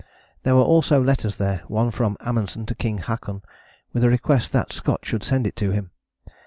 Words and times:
There 0.41 0.55
were 0.55 0.63
also 0.63 0.99
letters 0.99 1.37
there: 1.37 1.61
one 1.67 1.91
from 1.91 2.17
Amundsen 2.21 2.65
to 2.65 2.73
King 2.73 2.97
Haakon, 2.97 3.43
with 3.93 4.03
a 4.03 4.09
request 4.09 4.51
that 4.51 4.73
Scott 4.73 5.05
should 5.05 5.23
send 5.23 5.45
it 5.45 5.55
to 5.57 5.69
him. 5.69 5.91